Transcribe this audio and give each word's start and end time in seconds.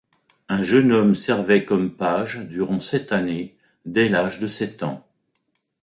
Un 0.49 0.63
jeune 0.63 0.93
homme 0.93 1.13
servait 1.13 1.63
comme 1.63 1.95
page 1.95 2.37
durant 2.47 2.79
sept 2.79 3.11
années, 3.11 3.55
dès 3.85 4.09
l'âge 4.09 4.39
de 4.39 4.47
sept 4.47 4.81
ans. 4.81 5.05